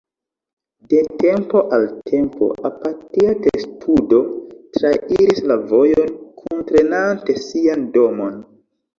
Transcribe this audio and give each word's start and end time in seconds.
De 0.91 0.99
tempo 1.23 1.59
al 1.75 1.83
tempo, 2.11 2.47
apatia 2.69 3.35
testudo 3.47 4.21
trairis 4.77 5.41
la 5.51 5.57
vojon 5.73 6.09
kuntrenante 6.39 7.37
sian 7.43 7.85
domon. 7.99 8.41